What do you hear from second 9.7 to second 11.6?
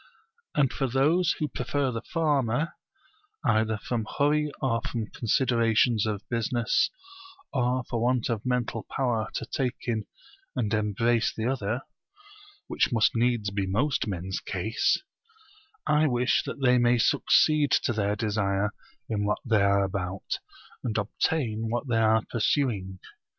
in and embrace the